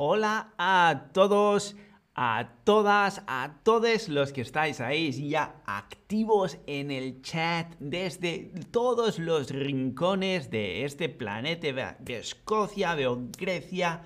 Hola 0.00 0.54
a 0.58 1.08
todos, 1.12 1.74
a 2.14 2.50
todas, 2.62 3.20
a 3.26 3.58
todos 3.64 4.08
los 4.08 4.32
que 4.32 4.42
estáis 4.42 4.80
ahí 4.80 5.10
ya 5.28 5.60
activos 5.66 6.56
en 6.68 6.92
el 6.92 7.20
chat 7.20 7.74
desde 7.80 8.52
todos 8.70 9.18
los 9.18 9.50
rincones 9.50 10.52
de 10.52 10.84
este 10.84 11.08
planeta. 11.08 11.96
Veo 11.98 12.20
Escocia, 12.20 12.94
veo 12.94 13.26
Grecia, 13.36 14.02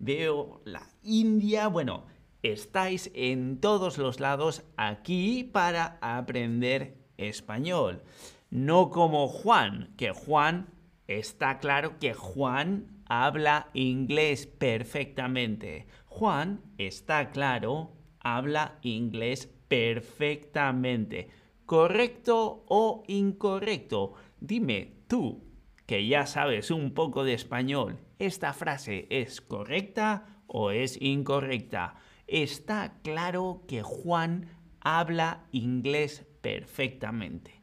veo 0.00 0.62
la 0.64 0.82
India. 1.04 1.68
Bueno, 1.68 2.06
estáis 2.42 3.12
en 3.14 3.60
todos 3.60 3.98
los 3.98 4.18
lados 4.18 4.64
aquí 4.76 5.44
para 5.44 5.96
aprender 6.00 6.96
español. 7.18 8.02
No 8.50 8.90
como 8.90 9.28
Juan, 9.28 9.94
que 9.96 10.10
Juan 10.10 10.70
está 11.06 11.60
claro 11.60 12.00
que 12.00 12.14
Juan 12.14 12.95
habla 13.06 13.70
inglés 13.74 14.46
perfectamente. 14.46 15.86
Juan, 16.06 16.60
está 16.78 17.30
claro, 17.30 17.92
habla 18.20 18.78
inglés 18.82 19.52
perfectamente. 19.68 21.28
¿Correcto 21.64 22.64
o 22.68 23.02
incorrecto? 23.06 24.14
Dime 24.40 24.92
tú, 25.08 25.44
que 25.86 26.06
ya 26.06 26.26
sabes 26.26 26.70
un 26.70 26.92
poco 26.94 27.24
de 27.24 27.34
español, 27.34 27.98
¿esta 28.18 28.52
frase 28.52 29.06
es 29.10 29.40
correcta 29.40 30.42
o 30.46 30.70
es 30.70 31.00
incorrecta? 31.00 31.96
Está 32.26 32.98
claro 33.02 33.62
que 33.68 33.82
Juan 33.82 34.48
habla 34.80 35.44
inglés 35.52 36.26
perfectamente. 36.40 37.62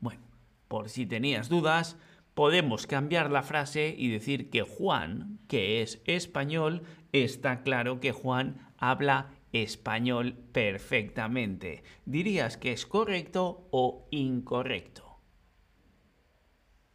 Bueno, 0.00 0.22
por 0.68 0.88
si 0.88 1.06
tenías 1.06 1.48
dudas, 1.48 1.96
podemos 2.38 2.86
cambiar 2.86 3.32
la 3.32 3.42
frase 3.42 3.92
y 3.98 4.10
decir 4.10 4.48
que 4.48 4.62
Juan, 4.62 5.40
que 5.48 5.82
es 5.82 6.00
español, 6.04 6.84
está 7.10 7.64
claro 7.64 7.98
que 7.98 8.12
Juan 8.12 8.70
habla 8.78 9.32
español 9.50 10.34
perfectamente. 10.52 11.82
¿Dirías 12.04 12.56
que 12.56 12.70
es 12.70 12.86
correcto 12.86 13.66
o 13.72 14.06
incorrecto? 14.12 15.18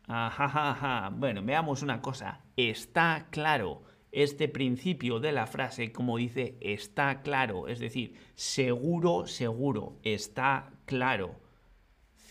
Ajá, 0.08 1.10
Bueno, 1.14 1.42
veamos 1.44 1.82
una 1.82 2.02
cosa. 2.02 2.46
Está 2.56 3.28
claro. 3.30 3.84
Este 4.14 4.48
principio 4.48 5.20
de 5.20 5.34
la 5.34 5.46
frase, 5.46 5.92
como 5.92 6.16
dice, 6.16 6.58
está 6.62 7.22
claro. 7.22 7.68
Es 7.68 7.80
decir, 7.80 8.16
seguro, 8.36 9.28
seguro, 9.28 10.00
está 10.04 10.72
claro. 10.86 11.36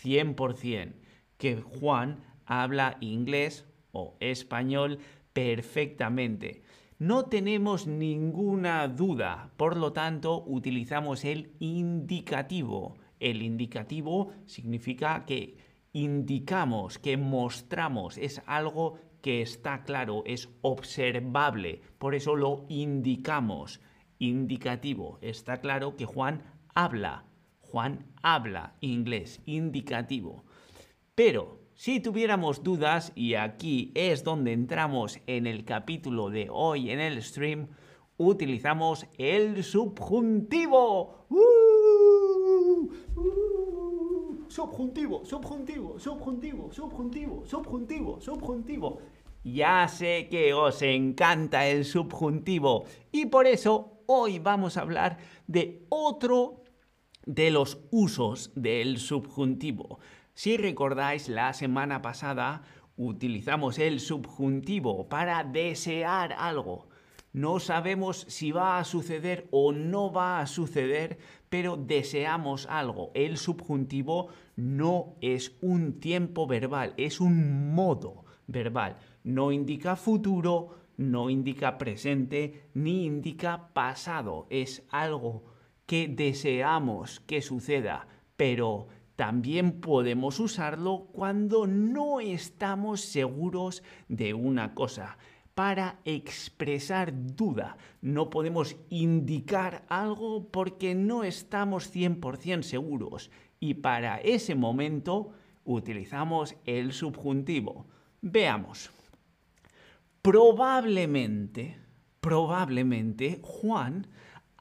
100% 0.01 0.95
que 1.37 1.57
Juan 1.57 2.32
habla 2.45 2.97
inglés 2.99 3.65
o 3.91 4.15
español 4.19 4.99
perfectamente. 5.33 6.63
No 6.99 7.25
tenemos 7.25 7.87
ninguna 7.87 8.87
duda, 8.87 9.51
por 9.57 9.75
lo 9.77 9.91
tanto 9.93 10.43
utilizamos 10.45 11.25
el 11.25 11.51
indicativo. 11.59 12.95
El 13.19 13.41
indicativo 13.41 14.31
significa 14.45 15.25
que 15.25 15.57
indicamos, 15.91 16.99
que 16.99 17.17
mostramos, 17.17 18.17
es 18.17 18.41
algo 18.45 18.99
que 19.21 19.41
está 19.41 19.83
claro, 19.83 20.23
es 20.25 20.49
observable, 20.61 21.81
por 21.97 22.15
eso 22.15 22.35
lo 22.35 22.65
indicamos. 22.67 23.79
Indicativo, 24.19 25.17
está 25.21 25.57
claro 25.61 25.95
que 25.95 26.05
Juan 26.05 26.43
habla, 26.73 27.25
Juan 27.59 28.05
habla 28.21 28.75
inglés, 28.81 29.41
indicativo. 29.45 30.43
Pero 31.15 31.62
si 31.75 31.99
tuviéramos 31.99 32.63
dudas, 32.63 33.11
y 33.15 33.35
aquí 33.35 33.91
es 33.95 34.23
donde 34.23 34.53
entramos 34.53 35.19
en 35.27 35.47
el 35.47 35.65
capítulo 35.65 36.29
de 36.29 36.47
hoy 36.51 36.91
en 36.91 36.99
el 36.99 37.21
stream, 37.23 37.67
utilizamos 38.17 39.05
el 39.17 39.63
subjuntivo. 39.63 41.25
¡Uh! 41.29 42.89
¡Uh! 43.15 43.63
subjuntivo, 44.53 45.25
subjuntivo, 45.25 45.97
subjuntivo, 45.97 46.71
subjuntivo, 46.71 47.43
subjuntivo, 47.43 48.21
subjuntivo. 48.21 48.99
Ya 49.43 49.87
sé 49.87 50.27
que 50.29 50.53
os 50.53 50.81
encanta 50.83 51.67
el 51.67 51.85
subjuntivo 51.85 52.85
y 53.11 53.25
por 53.25 53.47
eso 53.47 54.03
hoy 54.05 54.37
vamos 54.37 54.77
a 54.77 54.81
hablar 54.81 55.17
de 55.47 55.85
otro 55.89 56.63
de 57.25 57.49
los 57.49 57.79
usos 57.89 58.51
del 58.55 58.99
subjuntivo. 58.99 59.97
Si 60.35 60.57
recordáis, 60.57 61.29
la 61.29 61.53
semana 61.53 62.01
pasada 62.01 62.63
utilizamos 62.97 63.77
el 63.77 63.99
subjuntivo 63.99 65.07
para 65.07 65.43
desear 65.43 66.33
algo. 66.33 66.89
No 67.33 67.59
sabemos 67.59 68.25
si 68.29 68.51
va 68.51 68.79
a 68.79 68.83
suceder 68.83 69.47
o 69.51 69.71
no 69.71 70.11
va 70.11 70.39
a 70.39 70.47
suceder, 70.47 71.19
pero 71.49 71.77
deseamos 71.77 72.65
algo. 72.67 73.11
El 73.13 73.37
subjuntivo 73.37 74.29
no 74.55 75.15
es 75.21 75.55
un 75.61 75.99
tiempo 75.99 76.47
verbal, 76.47 76.95
es 76.97 77.21
un 77.21 77.73
modo 77.75 78.25
verbal. 78.47 78.97
No 79.23 79.51
indica 79.51 79.95
futuro, 79.95 80.79
no 80.97 81.29
indica 81.29 81.77
presente, 81.77 82.69
ni 82.73 83.05
indica 83.05 83.69
pasado. 83.73 84.47
Es 84.49 84.83
algo 84.89 85.43
que 85.85 86.07
deseamos 86.07 87.19
que 87.19 87.41
suceda, 87.41 88.07
pero 88.35 88.87
también 89.15 89.79
podemos 89.79 90.39
usarlo 90.39 91.07
cuando 91.11 91.67
no 91.67 92.19
estamos 92.19 93.01
seguros 93.01 93.83
de 94.07 94.33
una 94.33 94.73
cosa. 94.73 95.17
Para 95.53 95.99
expresar 96.03 97.13
duda, 97.35 97.77
no 98.01 98.31
podemos 98.31 98.75
indicar 98.89 99.85
algo 99.87 100.49
porque 100.49 100.95
no 100.95 101.23
estamos 101.23 101.93
100% 101.93 102.63
seguros. 102.63 103.29
Y 103.59 103.75
para 103.75 104.17
ese 104.17 104.55
momento 104.55 105.31
utilizamos 105.63 106.55
el 106.65 106.91
subjuntivo. 106.91 107.85
Veamos. 108.21 108.89
Probablemente, 110.23 111.77
probablemente 112.19 113.39
Juan 113.43 114.07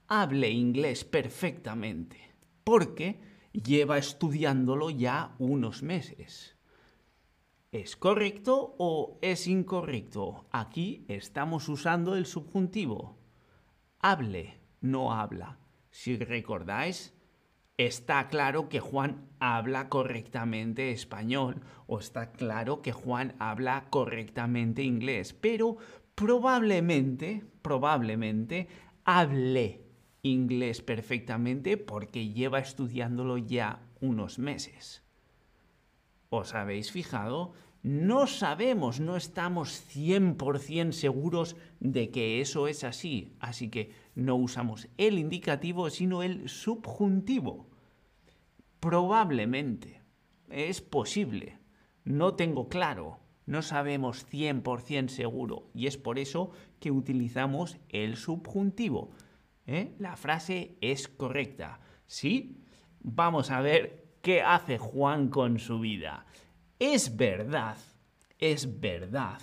hable 0.09 0.51
inglés 0.51 1.05
perfectamente. 1.05 2.19
Porque 2.65 3.32
lleva 3.53 3.99
estudiándolo 3.99 4.91
ya 4.91 5.35
unos 5.39 5.83
meses. 5.83 6.57
¿Es 7.71 7.97
correcto 7.97 8.75
o 8.79 9.19
es 9.23 9.47
incorrecto? 9.47 10.47
Aquí 10.51 11.05
estamos 11.09 11.69
usando 11.69 12.17
el 12.17 12.27
subjuntivo. 12.27 13.17
Hable, 13.99 14.59
no 14.81 15.13
habla. 15.13 15.59
Si 15.91 16.17
recordáis, 16.17 17.15
está 17.79 18.29
claro 18.29 18.69
que 18.69 18.81
Juan 18.81 19.29
habla 19.41 19.89
correctamente 19.89 20.91
español 20.91 21.63
o 21.87 21.99
está 21.99 22.33
claro 22.33 22.83
que 22.83 22.93
Juan 22.93 23.35
habla 23.39 23.87
correctamente 23.91 24.83
inglés, 24.83 25.33
pero 25.33 25.77
probablemente, 26.15 27.45
probablemente 27.63 28.69
hable 29.05 29.82
inglés 30.23 30.83
perfectamente 30.83 31.77
porque 31.77 32.29
lleva 32.29 32.61
estudiándolo 32.61 33.39
ya 33.39 33.83
unos 34.01 34.39
meses. 34.39 35.03
¿Os 36.31 36.55
habéis 36.55 36.93
fijado? 36.93 37.53
No 37.83 38.29
sabemos, 38.29 39.01
no 39.01 39.17
estamos 39.17 39.85
100% 39.93 40.93
seguros 40.93 41.57
de 41.81 42.11
que 42.11 42.41
eso 42.41 42.69
es 42.69 42.85
así, 42.85 43.33
así 43.41 43.69
que 43.69 43.91
no 44.15 44.37
usamos 44.37 44.89
el 44.97 45.19
indicativo, 45.19 45.91
sino 45.91 46.23
el 46.23 46.49
subjuntivo. 46.49 47.67
Probablemente, 48.79 50.03
es 50.49 50.81
posible, 50.81 51.59
no 52.05 52.35
tengo 52.35 52.69
claro, 52.69 53.19
no 53.47 53.63
sabemos 53.63 54.25
100% 54.31 55.09
seguro 55.09 55.69
y 55.75 55.89
es 55.89 55.97
por 55.97 56.21
eso 56.21 56.53
que 56.79 56.93
utilizamos 56.93 57.79
el 57.89 58.17
subjuntivo. 58.17 59.11
¿Eh? 59.67 59.95
La 59.99 60.17
frase 60.17 60.77
es 60.81 61.09
correcta. 61.09 61.81
¿Sí? 62.07 62.63
Vamos 63.01 63.51
a 63.51 63.61
ver 63.61 64.17
qué 64.23 64.43
hace 64.43 64.79
Juan 64.79 65.29
con 65.29 65.59
su 65.59 65.81
vida. 65.81 66.27
Es 66.79 67.17
verdad, 67.17 67.77
es 68.39 68.81
verdad 68.81 69.41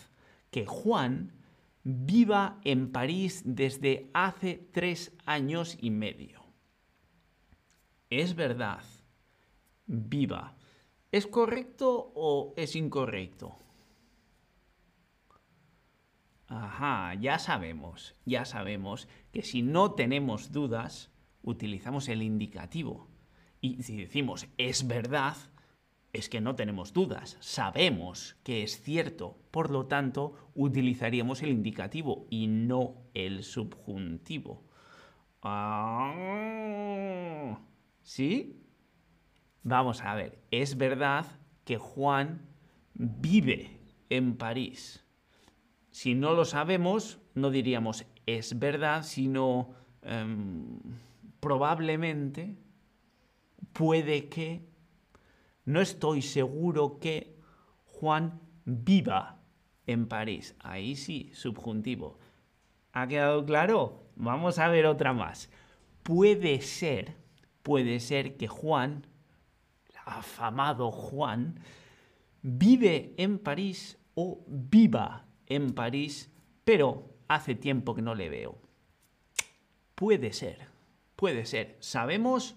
que 0.52 0.66
Juan 0.66 1.34
viva 1.84 2.60
en 2.64 2.92
París 2.92 3.42
desde 3.46 4.10
hace 4.14 4.68
tres 4.72 5.16
años 5.26 5.78
y 5.80 5.90
medio. 5.90 6.44
Es 8.10 8.36
verdad, 8.36 8.84
viva. 9.86 10.56
¿Es 11.12 11.28
correcto 11.28 12.12
o 12.16 12.54
es 12.58 12.76
incorrecto? 12.76 13.58
Ajá, 16.50 17.14
ya 17.14 17.38
sabemos, 17.38 18.16
ya 18.26 18.44
sabemos 18.44 19.08
que 19.32 19.44
si 19.44 19.62
no 19.62 19.92
tenemos 19.92 20.52
dudas, 20.52 21.12
utilizamos 21.44 22.10
el 22.10 22.24
indicativo. 22.24 23.08
Y 23.62 23.84
si 23.84 23.98
decimos 23.98 24.48
es 24.58 24.88
verdad, 24.88 25.38
es 26.12 26.28
que 26.28 26.42
no 26.42 26.56
tenemos 26.56 26.92
dudas, 26.92 27.38
sabemos 27.40 28.36
que 28.44 28.64
es 28.64 28.82
cierto, 28.82 29.38
por 29.52 29.70
lo 29.70 29.86
tanto 29.86 30.52
utilizaríamos 30.56 31.44
el 31.44 31.50
indicativo 31.50 32.26
y 32.32 32.48
no 32.48 32.96
el 33.14 33.44
subjuntivo. 33.44 34.64
Ah, 35.44 36.10
¿Sí? 38.02 38.66
Vamos 39.62 40.02
a 40.02 40.16
ver, 40.16 40.40
es 40.50 40.78
verdad 40.78 41.28
que 41.64 41.78
Juan 41.78 42.42
vive 42.96 43.80
en 44.10 44.36
París. 44.36 45.06
Si 45.92 46.14
no 46.16 46.34
lo 46.34 46.46
sabemos, 46.46 47.20
no 47.36 47.50
diríamos 47.50 48.06
es 48.26 48.60
verdad, 48.60 49.04
sino 49.04 49.74
em, 50.04 50.78
probablemente, 51.40 52.56
puede 53.74 54.30
que, 54.30 54.68
no 55.66 55.82
estoy 55.82 56.22
seguro 56.22 57.00
que 57.00 57.36
Juan 57.86 58.40
viva 58.66 59.40
en 59.88 60.08
París. 60.08 60.56
Ahí 60.60 60.96
sí, 60.96 61.32
subjuntivo. 61.34 62.20
¿Ha 62.94 63.08
quedado 63.08 63.46
claro? 63.46 64.04
Vamos 64.16 64.60
a 64.60 64.68
ver 64.68 64.86
otra 64.86 65.14
más. 65.14 65.50
Puede 66.04 66.62
ser, 66.62 67.16
puede 67.64 68.00
ser 68.00 68.38
que 68.38 68.48
Juan 68.48 69.06
afamado 70.10 70.92
Juan, 70.92 71.60
vive 72.42 73.14
en 73.18 73.40
París 73.40 73.98
o 74.16 74.44
viva 74.48 75.26
en 75.50 75.74
París, 75.74 76.32
pero 76.64 77.18
hace 77.28 77.56
tiempo 77.56 77.96
que 77.96 78.02
no 78.02 78.16
le 78.16 78.30
veo. 78.30 78.58
Puede 79.96 80.32
ser, 80.32 80.68
puede 81.16 81.46
ser. 81.46 81.78
¿Sabemos 81.80 82.56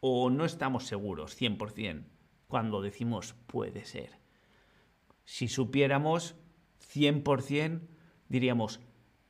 o 0.00 0.28
no 0.28 0.44
estamos 0.44 0.86
seguros 0.86 1.40
100% 1.40 2.04
cuando 2.46 2.82
decimos 2.82 3.34
puede 3.46 3.84
ser? 3.84 4.18
Si 5.24 5.48
supiéramos 5.48 6.36
100%, 6.92 7.80
diríamos, 8.28 8.80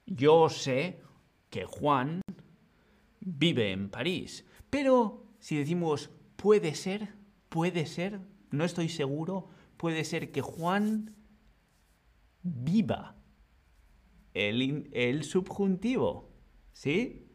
yo 0.06 0.48
sé 0.48 1.00
que 1.50 1.64
Juan 1.64 2.20
vive 3.20 3.72
en 3.72 3.88
París. 3.88 4.44
Pero 4.70 5.24
si 5.38 5.56
decimos 5.56 6.10
puede 6.36 6.74
ser, 6.74 7.14
puede 7.48 7.86
ser, 7.86 8.20
no 8.50 8.64
estoy 8.64 8.88
seguro, 8.88 9.48
puede 9.76 10.04
ser 10.04 10.32
que 10.32 10.42
Juan 10.42 11.14
viva 12.44 13.16
el, 14.34 15.24
subjuntivo, 15.24 16.30
¿sí? 16.72 17.26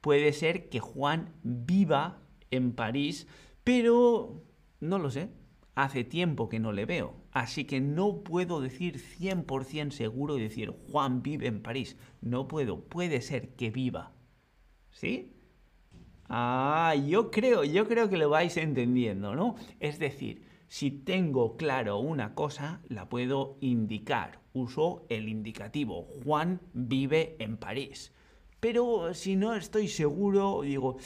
Puede 0.00 0.32
ser 0.32 0.68
que 0.68 0.80
Juan 0.80 1.34
viva 1.42 2.22
en 2.50 2.72
París, 2.72 3.26
pero 3.62 4.42
no 4.80 4.98
lo 4.98 5.10
sé. 5.10 5.28
Hace 5.74 6.04
tiempo 6.04 6.48
que 6.48 6.60
no 6.60 6.70
le 6.70 6.84
veo, 6.84 7.16
así 7.32 7.64
que 7.64 7.80
no 7.80 8.22
puedo 8.22 8.60
decir 8.60 9.00
100% 9.00 9.90
seguro 9.90 10.38
y 10.38 10.42
decir 10.42 10.70
Juan 10.70 11.20
vive 11.20 11.48
en 11.48 11.62
París. 11.62 11.96
No 12.20 12.46
puedo, 12.46 12.84
puede 12.84 13.20
ser 13.20 13.56
que 13.56 13.70
viva. 13.70 14.12
¿Sí? 14.92 15.32
Ah, 16.28 16.94
yo 16.94 17.32
creo, 17.32 17.64
yo 17.64 17.88
creo 17.88 18.08
que 18.08 18.16
lo 18.16 18.30
vais 18.30 18.56
entendiendo, 18.56 19.34
¿no? 19.34 19.56
Es 19.80 19.98
decir, 19.98 20.44
si 20.74 20.90
tengo 20.90 21.56
claro 21.56 21.98
una 21.98 22.34
cosa, 22.34 22.80
la 22.88 23.08
puedo 23.08 23.58
indicar. 23.60 24.40
Uso 24.54 25.06
el 25.08 25.28
indicativo. 25.28 26.08
Juan 26.24 26.60
vive 26.72 27.36
en 27.38 27.58
París. 27.58 28.12
Pero 28.58 29.14
si 29.14 29.36
no 29.36 29.54
estoy 29.54 29.86
seguro, 29.86 30.62
digo, 30.62 30.96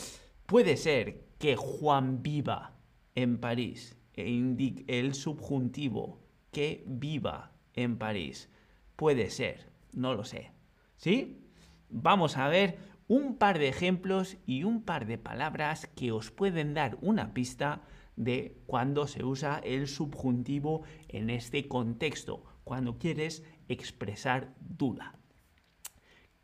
puede 0.47 0.79
ser 0.79 1.27
que 1.39 1.57
Juan 1.57 2.23
viva 2.23 2.79
en 3.15 3.37
París. 3.37 3.99
E 4.15 4.85
el 4.87 5.13
subjuntivo 5.13 6.23
que 6.51 6.83
viva 6.87 7.53
en 7.75 7.99
París. 7.99 8.49
Puede 8.97 9.29
ser, 9.29 9.71
no 9.93 10.15
lo 10.15 10.25
sé. 10.25 10.51
¿Sí? 10.97 11.43
Vamos 11.91 12.39
a 12.39 12.49
ver 12.49 12.79
un 13.07 13.37
par 13.37 13.59
de 13.59 13.69
ejemplos 13.69 14.39
y 14.47 14.65
un 14.65 14.81
par 14.83 15.05
de 15.05 15.19
palabras 15.19 15.87
que 15.89 16.11
os 16.11 16.31
pueden 16.31 16.73
dar 16.73 16.97
una 17.03 17.35
pista 17.35 17.83
de 18.19 18.61
cuando 18.67 19.07
se 19.07 19.25
usa 19.25 19.61
el 19.65 19.87
subjuntivo 19.87 20.83
en 21.09 21.31
este 21.31 21.69
contexto, 21.69 22.45
cuando 22.65 22.99
quieres 22.99 23.45
expresar 23.69 24.55
duda. 24.61 25.15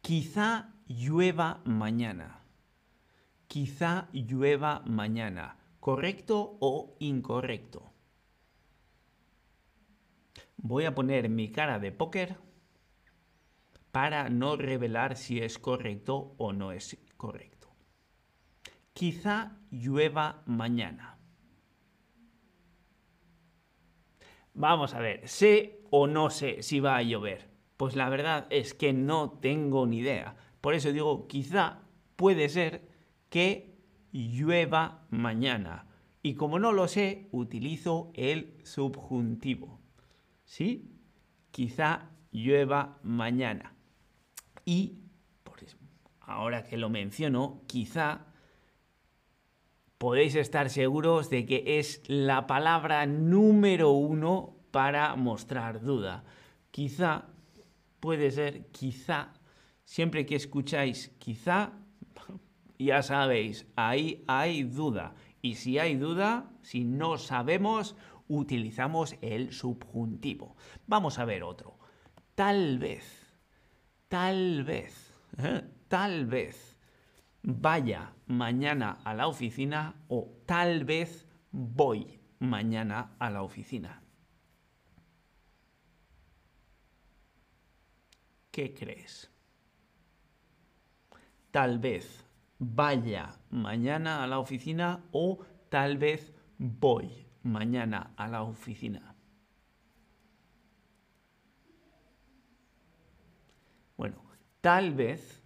Quizá 0.01 0.73
llueva 0.87 1.61
mañana. 1.65 2.45
Quizá 3.49 4.09
llueva 4.13 4.83
mañana. 4.87 5.59
¿Correcto 5.81 6.57
o 6.61 6.97
incorrecto? 7.01 7.93
Voy 10.57 10.85
a 10.85 10.95
poner 10.95 11.29
mi 11.29 11.51
cara 11.51 11.79
de 11.79 11.93
póker 11.93 12.37
para 13.91 14.29
no 14.29 14.57
revelar 14.57 15.17
si 15.17 15.41
es 15.41 15.59
correcto 15.59 16.35
o 16.39 16.53
no 16.53 16.73
es 16.73 16.97
correcto. 17.17 17.69
Quizá 18.93 19.59
llueva 19.71 20.43
mañana. 20.47 21.14
Vamos 24.55 24.95
a 24.95 25.01
ver, 25.01 25.27
¿sé 25.29 25.81
o 25.91 26.07
no 26.07 26.31
sé 26.31 26.63
si 26.63 26.79
va 26.79 26.97
a 26.97 27.03
llover? 27.03 27.51
Pues 27.77 27.97
la 27.97 28.09
verdad 28.09 28.47
es 28.51 28.73
que 28.73 28.93
no 28.93 29.31
tengo 29.31 29.87
ni 29.87 29.99
idea. 29.99 30.37
Por 30.61 30.75
eso 30.75 30.93
digo, 30.93 31.27
quizá 31.27 31.81
puede 32.15 32.49
ser 32.49 32.89
que 33.31 33.75
llueva 34.13 35.07
mañana. 35.11 35.87
Y 36.23 36.35
como 36.35 36.61
no 36.61 36.73
lo 36.73 36.87
sé, 36.87 37.29
utilizo 37.33 38.13
el 38.15 38.57
subjuntivo. 38.63 39.81
¿Sí? 40.45 40.91
Quizá 41.51 42.11
llueva 42.31 42.99
mañana. 43.03 43.75
Y, 44.65 45.01
ahora 46.21 46.65
que 46.65 46.77
lo 46.77 46.89
menciono, 46.89 47.63
quizá 47.67 48.27
podéis 49.99 50.35
estar 50.35 50.71
seguros 50.71 51.31
de 51.31 51.47
que 51.47 51.79
es 51.79 52.03
la 52.07 52.47
palabra 52.47 53.07
número 53.07 53.91
uno 53.91 54.57
para 54.71 55.15
mostrar 55.17 55.81
duda. 55.81 56.25
Quizá, 56.71 57.27
puede 58.01 58.31
ser, 58.31 58.67
quizá, 58.67 59.33
siempre 59.85 60.27
que 60.27 60.37
escucháis 60.37 61.13
quizá, 61.19 61.73
ya 62.79 63.03
sabéis, 63.03 63.67
ahí 63.77 64.25
hay 64.27 64.65
duda. 64.65 65.15
Y 65.43 65.57
si 65.57 65.79
hay 65.79 65.97
duda, 65.97 66.51
si 66.63 66.85
no 66.85 67.19
sabemos, 67.19 67.97
utilizamos 68.29 69.17
el 69.21 69.53
subjuntivo. 69.53 70.57
Vamos 70.87 71.19
a 71.19 71.25
ver 71.25 71.43
otro. 71.43 71.79
Tal 72.35 72.79
vez 72.79 73.25
tal 74.15 74.63
vez, 74.63 75.13
¿eh? 75.39 75.63
tal 75.89 76.27
vez 76.27 76.79
vaya 77.43 78.14
mañana 78.27 78.99
a 79.05 79.15
la 79.15 79.29
oficina 79.29 79.95
o 80.09 80.43
tal 80.47 80.85
vez 80.85 81.27
voy 81.51 82.21
mañana 82.39 83.17
a 83.19 83.31
la 83.31 83.43
oficina. 83.43 84.03
¿Qué 88.51 88.75
crees? 88.75 89.31
Tal 91.51 91.79
vez 91.79 92.25
vaya 92.59 93.39
mañana 93.51 94.23
a 94.23 94.27
la 94.27 94.39
oficina 94.39 95.05
o 95.13 95.39
tal 95.69 95.99
vez 95.99 96.33
voy 96.59 97.27
mañana 97.43 98.15
a 98.17 98.29
la 98.29 98.43
oficina. 98.43 99.15
Tal 104.65 104.95
vez 104.95 105.43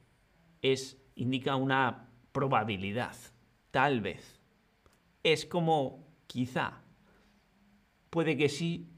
es, 0.63 0.97
indica 1.17 1.57
una 1.57 2.08
probabilidad. 2.33 3.17
Tal 3.71 4.01
vez. 4.01 4.41
Es 5.23 5.47
como 5.47 6.07
quizá. 6.27 6.83
Puede 8.11 8.37
que 8.37 8.49
sí, 8.49 8.89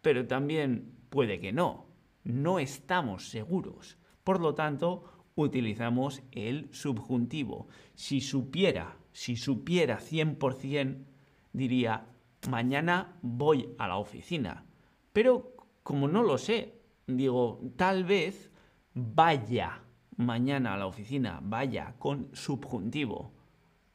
pero 0.00 0.26
también 0.26 0.94
puede 1.10 1.40
que 1.40 1.52
no. 1.52 1.86
No 2.24 2.58
estamos 2.58 3.28
seguros. 3.28 3.98
Por 4.24 4.40
lo 4.40 4.54
tanto, 4.54 5.04
utilizamos 5.34 6.22
el 6.32 6.72
subjuntivo. 6.72 7.68
Si 7.94 8.20
supiera, 8.20 8.96
si 9.12 9.36
supiera 9.36 9.98
100%, 9.98 11.04
diría, 11.52 12.06
mañana 12.48 13.18
voy 13.22 13.74
a 13.78 13.88
la 13.88 13.96
oficina. 13.96 14.64
Pero 15.12 15.54
como 15.82 16.08
no 16.08 16.22
lo 16.22 16.38
sé, 16.38 16.80
digo, 17.06 17.60
tal 17.76 18.04
vez 18.04 18.50
vaya 18.94 19.82
mañana 20.16 20.74
a 20.74 20.76
la 20.76 20.86
oficina, 20.86 21.40
vaya 21.42 21.94
con 21.98 22.28
subjuntivo. 22.34 23.32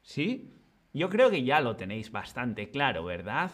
¿Sí? 0.01 0.53
Yo 0.93 1.09
creo 1.09 1.29
que 1.29 1.43
ya 1.43 1.61
lo 1.61 1.75
tenéis 1.75 2.11
bastante 2.11 2.71
claro, 2.71 3.03
¿verdad? 3.03 3.51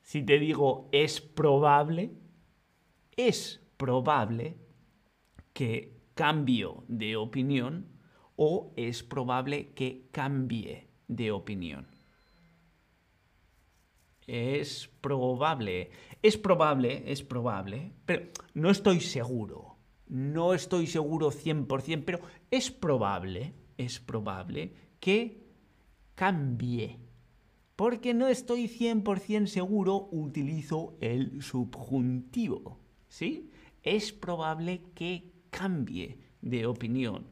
Si 0.00 0.22
te 0.22 0.38
digo 0.38 0.88
es 0.92 1.20
probable, 1.20 2.12
es 3.16 3.60
probable 3.76 4.56
que 5.52 5.98
cambio 6.14 6.84
de 6.88 7.16
opinión 7.16 7.86
o 8.36 8.72
es 8.76 9.02
probable 9.02 9.72
que 9.74 10.08
cambie 10.12 10.88
de 11.08 11.32
opinión. 11.32 11.86
es 14.26 14.88
probable. 15.00 15.90
Es 16.22 16.36
probable, 16.36 17.02
es 17.10 17.22
probable, 17.22 17.92
pero 18.04 18.28
no 18.54 18.70
estoy 18.70 19.00
seguro. 19.00 19.67
No 20.08 20.54
estoy 20.54 20.86
seguro 20.86 21.30
100%, 21.30 22.02
pero 22.04 22.20
es 22.50 22.70
probable, 22.70 23.52
es 23.76 24.00
probable 24.00 24.72
que 25.00 25.42
cambie. 26.14 26.98
Porque 27.76 28.14
no 28.14 28.26
estoy 28.26 28.64
100% 28.66 29.46
seguro, 29.46 30.08
utilizo 30.10 30.96
el 31.00 31.42
subjuntivo. 31.42 32.78
¿Sí? 33.08 33.50
Es 33.82 34.12
probable 34.12 34.82
que 34.94 35.32
cambie 35.50 36.18
de 36.40 36.66
opinión. 36.66 37.26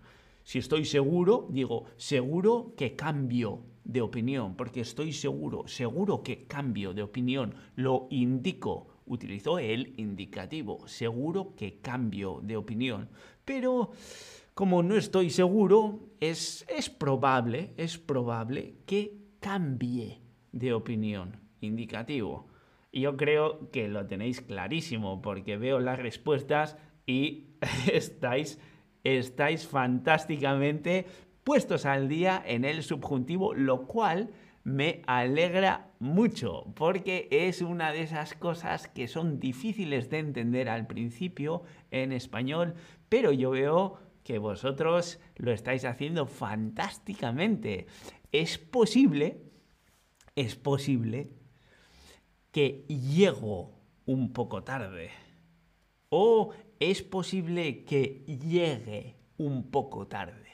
Si 0.45 0.59
estoy 0.59 0.85
seguro, 0.85 1.49
digo, 1.51 1.87
seguro 1.97 2.75
que 2.77 2.95
cambio 2.95 3.65
de 3.83 4.01
opinión, 4.01 4.57
porque 4.57 4.81
estoy 4.81 5.13
seguro, 5.13 5.67
seguro 5.67 6.23
que 6.23 6.47
cambio 6.47 6.93
de 6.95 7.03
opinión, 7.03 7.55
lo 7.75 8.09
indico, 8.11 8.89
utilizo 9.07 9.59
el 9.59 9.95
indicativo, 9.97 10.87
seguro 10.87 11.55
que 11.57 11.81
cambio 11.81 12.41
de 12.43 12.57
opinión. 12.57 13.09
Pero 13.45 13.93
como 14.55 14.83
no 14.83 14.97
estoy 14.97 15.31
seguro, 15.31 16.01
es, 16.21 16.65
es 16.69 16.91
probable, 16.91 17.73
es 17.77 17.99
probable 17.99 18.75
que 18.87 19.17
cambie 19.41 20.21
de 20.53 20.73
opinión, 20.73 21.41
indicativo. 21.61 22.49
Yo 22.93 23.17
creo 23.17 23.71
que 23.71 23.89
lo 23.89 24.07
tenéis 24.07 24.41
clarísimo, 24.41 25.21
porque 25.21 25.57
veo 25.57 25.81
las 25.81 25.99
respuestas 25.99 26.77
y 27.07 27.49
estáis 27.93 28.59
estáis 29.15 29.67
fantásticamente 29.67 31.07
puestos 31.45 31.87
al 31.87 32.09
día 32.09 32.43
en 32.45 32.65
el 32.65 32.83
subjuntivo, 32.83 33.55
lo 33.55 33.87
cual 33.87 34.31
me 34.65 35.03
alegra 35.07 35.86
mucho, 35.99 36.73
porque 36.75 37.29
es 37.31 37.63
una 37.63 37.93
de 37.93 38.03
esas 38.03 38.35
cosas 38.35 38.89
que 38.89 39.09
son 39.09 39.41
difíciles 39.41 40.11
de 40.11 40.19
entender 40.19 40.69
al 40.69 40.87
principio 40.87 41.63
en 41.91 42.13
español, 42.13 42.75
pero 43.09 43.33
yo 43.33 43.51
veo 43.51 43.99
que 44.23 44.39
vosotros 44.39 45.21
lo 45.37 45.53
estáis 45.53 45.85
haciendo 45.85 46.27
fantásticamente. 46.27 47.87
Es 48.33 48.59
posible, 48.59 49.43
es 50.35 50.57
posible 50.57 51.31
que 52.51 52.85
llego 52.89 53.79
un 54.05 54.33
poco 54.33 54.65
tarde. 54.65 55.11
O 56.09 56.53
es 56.81 57.03
posible 57.03 57.85
que 57.85 58.25
llegue 58.27 59.17
un 59.37 59.71
poco 59.71 60.07
tarde. 60.07 60.47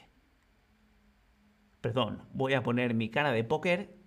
Perdón, 1.81 2.21
voy 2.33 2.53
a 2.53 2.63
poner 2.63 2.93
mi 2.93 3.09
cara 3.09 3.31
de 3.31 3.43
póker. 3.43 4.02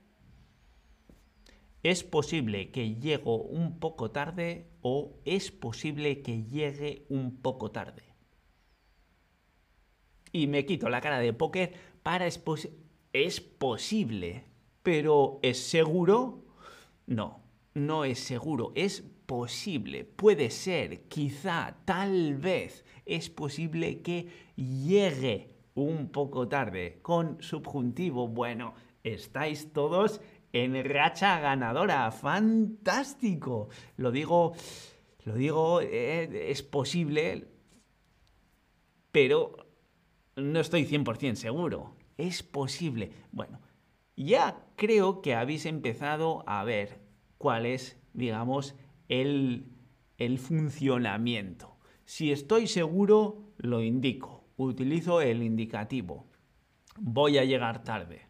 Es 1.83 2.03
posible 2.03 2.71
que 2.71 2.95
llego 2.95 3.43
un 3.43 3.79
poco 3.79 4.11
tarde 4.11 4.69
o 4.83 5.21
es 5.25 5.51
posible 5.51 6.23
que 6.23 6.45
llegue 6.45 7.07
un 7.09 7.37
poco 7.37 7.71
tarde. 7.71 8.03
Y 10.33 10.47
me 10.47 10.67
quito 10.67 10.89
la 10.89 11.01
cara 11.01 11.19
de 11.19 11.33
póker 11.33 11.75
para 12.03 12.27
es, 12.27 12.43
es 13.13 13.41
posible, 13.41 14.45
pero 14.83 15.39
¿es 15.43 15.59
seguro? 15.59 16.45
No, 17.07 17.41
no 17.75 18.05
es 18.05 18.19
seguro, 18.19 18.73
es 18.75 19.03
posible, 19.27 20.05
puede 20.05 20.51
ser, 20.51 21.09
quizá, 21.09 21.77
tal 21.85 22.37
vez, 22.37 22.85
es 23.05 23.29
posible 23.29 24.03
que 24.03 24.29
llegue 24.57 25.57
un 25.75 26.09
poco 26.09 26.49
tarde 26.49 26.99
con 27.03 27.41
subjuntivo. 27.43 28.29
Bueno, 28.29 28.75
estáis 29.05 29.73
todos 29.73 30.21
en 30.53 30.85
racha 30.85 31.41
ganadora, 31.41 32.11
fantástico. 32.11 33.69
Lo 33.97 34.11
digo, 34.11 34.55
lo 35.25 35.35
digo, 35.35 35.81
eh, 35.81 36.51
es 36.51 36.63
posible, 36.63 37.49
pero 39.13 39.67
no 40.37 40.61
estoy 40.61 40.85
100% 40.85 41.35
seguro. 41.35 41.97
Es 42.19 42.43
posible. 42.43 43.13
Bueno, 43.33 43.61
ya 44.17 44.65
creo 44.77 45.21
que 45.21 45.35
habéis 45.35 45.67
empezado 45.67 46.45
a 46.47 46.65
ver 46.65 47.01
cuál 47.39 47.67
es, 47.67 48.01
digamos, 48.13 48.75
el, 49.09 49.67
funcionamiento. 50.39 51.77
Si 52.05 52.33
estoy 52.33 52.67
seguro, 52.67 53.53
lo 53.59 53.83
indico. 53.83 54.45
Utilizo 54.57 55.21
el 55.21 55.43
indicativo. 55.43 56.27
Voy 56.99 57.37
a 57.39 57.45
llegar 57.45 57.85
tarde. 57.85 58.27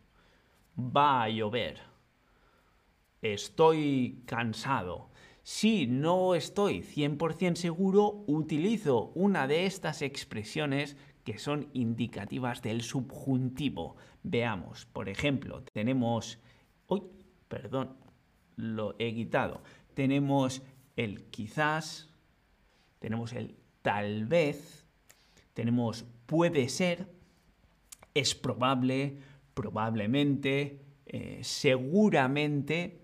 Va 0.76 1.22
a 1.22 1.28
llover. 1.28 1.80
Estoy 3.32 4.22
cansado. 4.26 5.10
Si 5.42 5.86
no 5.86 6.34
estoy 6.34 6.80
100% 6.82 7.54
seguro, 7.54 8.24
utilizo 8.26 9.12
una 9.14 9.46
de 9.46 9.66
estas 9.66 10.02
expresiones 10.02 10.96
que 11.24 11.38
son 11.38 11.68
indicativas 11.72 12.62
del 12.62 12.82
subjuntivo. 12.82 13.96
Veamos, 14.22 14.86
por 14.86 15.08
ejemplo, 15.08 15.62
tenemos... 15.72 16.38
Uy, 16.88 17.02
perdón, 17.48 17.96
lo 18.56 18.94
he 18.98 19.14
quitado 19.14 19.62
tenemos 19.96 20.62
el 20.94 21.24
quizás, 21.30 22.10
tenemos 22.98 23.32
el 23.32 23.56
tal 23.80 24.26
vez, 24.26 24.84
tenemos 25.54 26.04
puede 26.26 26.68
ser, 26.68 27.08
es 28.12 28.34
probable, 28.34 29.16
probablemente, 29.54 30.82
eh, 31.06 31.38
seguramente, 31.42 33.00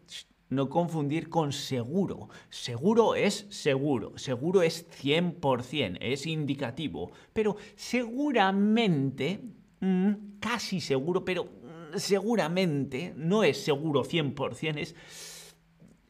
no 0.49 0.69
confundir 0.69 1.29
con 1.29 1.53
seguro. 1.53 2.29
Seguro 2.51 3.15
es 3.15 3.47
seguro, 3.51 4.19
seguro 4.19 4.63
es 4.63 4.87
100%, 5.03 5.99
es 6.01 6.27
indicativo, 6.27 7.13
pero 7.33 7.57
seguramente, 7.75 9.41
mm, 9.81 10.39
casi 10.41 10.81
seguro, 10.81 11.25
pero 11.25 11.45
mm, 11.45 11.97
seguramente, 11.97 13.15
no 13.17 13.45
es 13.45 13.65
seguro 13.65 14.05
100%, 14.05 14.79
es 14.79 14.95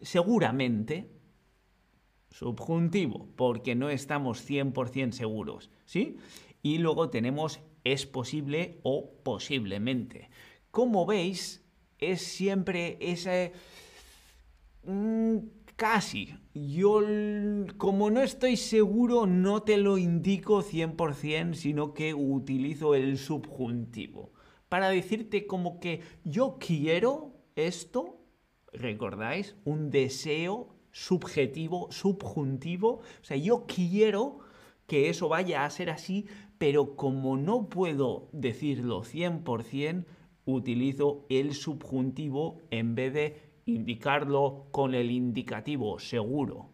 seguramente, 0.00 1.10
subjuntivo, 2.30 3.28
porque 3.36 3.74
no 3.74 3.90
estamos 3.90 4.48
100% 4.48 5.12
seguros, 5.12 5.70
¿sí? 5.84 6.16
Y 6.62 6.78
luego 6.78 7.10
tenemos 7.10 7.60
es 7.84 8.06
posible 8.06 8.80
o 8.82 9.12
posiblemente. 9.22 10.30
Como 10.70 11.04
veis, 11.06 11.61
es 12.10 12.22
siempre 12.22 12.98
ese... 13.00 13.52
Mm, 14.84 15.38
casi. 15.76 16.34
Yo, 16.54 17.00
como 17.78 18.10
no 18.10 18.22
estoy 18.22 18.56
seguro, 18.56 19.26
no 19.26 19.62
te 19.62 19.78
lo 19.78 19.98
indico 19.98 20.62
100%, 20.62 21.54
sino 21.54 21.94
que 21.94 22.14
utilizo 22.14 22.94
el 22.94 23.18
subjuntivo. 23.18 24.32
Para 24.68 24.90
decirte 24.90 25.46
como 25.46 25.80
que 25.80 26.00
yo 26.24 26.56
quiero 26.58 27.32
esto, 27.56 28.20
¿recordáis? 28.72 29.56
Un 29.64 29.90
deseo 29.90 30.74
subjetivo, 30.92 31.88
subjuntivo. 31.90 33.00
O 33.20 33.24
sea, 33.24 33.36
yo 33.36 33.66
quiero 33.66 34.38
que 34.86 35.08
eso 35.08 35.28
vaya 35.28 35.64
a 35.64 35.70
ser 35.70 35.90
así, 35.90 36.26
pero 36.58 36.96
como 36.96 37.36
no 37.36 37.68
puedo 37.68 38.28
decirlo 38.32 39.02
100%, 39.02 40.04
utilizo 40.44 41.26
el 41.28 41.54
subjuntivo 41.54 42.58
en 42.70 42.94
vez 42.94 43.12
de 43.14 43.52
indicarlo 43.66 44.66
con 44.70 44.94
el 44.94 45.10
indicativo 45.10 45.98
seguro. 45.98 46.70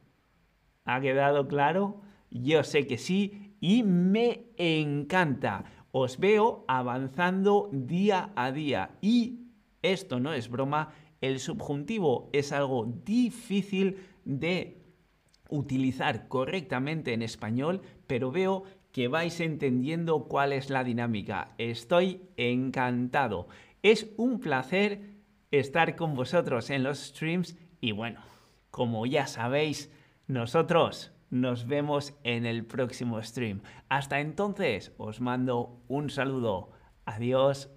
¿Ha 0.84 1.00
quedado 1.00 1.46
claro? 1.48 2.00
Yo 2.30 2.62
sé 2.64 2.87
que 2.87 2.98
sí 2.98 3.56
y 3.60 3.82
me 3.82 4.46
encanta. 4.56 5.64
Os 5.90 6.18
veo 6.18 6.64
avanzando 6.68 7.70
día 7.72 8.32
a 8.37 8.52
día 8.52 8.96
y 9.00 9.48
esto 9.82 10.20
no 10.20 10.32
es 10.32 10.48
broma, 10.48 10.92
el 11.20 11.40
subjuntivo 11.40 12.30
es 12.32 12.52
algo 12.52 12.87
difícil 13.04 13.98
de 14.25 14.82
utilizar 15.48 16.28
correctamente 16.28 17.12
en 17.12 17.22
español, 17.22 17.80
pero 18.06 18.30
veo 18.30 18.64
que 18.92 19.09
vais 19.09 19.40
entendiendo 19.40 20.25
cuál 20.25 20.52
es 20.52 20.71
la 20.71 20.85
dinámica. 20.85 21.54
Estoy 21.59 22.23
encantado. 22.37 23.49
Es 23.83 24.11
un 24.16 24.40
placer 24.40 25.18
estar 25.50 25.97
con 25.97 26.14
vosotros 26.14 26.71
en 26.71 26.83
los 26.83 26.99
streams 26.99 27.57
y 27.80 27.92
bueno, 27.92 28.21
como 28.71 29.07
ya 29.07 29.26
sabéis, 29.26 29.92
nosotros 30.26 31.12
nos 31.30 31.66
vemos 31.66 32.14
en 32.25 32.47
el 32.47 32.64
próximo 32.64 33.23
stream. 33.23 33.62
Hasta 33.88 34.21
entonces, 34.21 34.92
os 34.99 35.21
mando 35.21 35.83
un 35.88 36.11
saludo. 36.11 36.73
Adiós. 37.04 37.71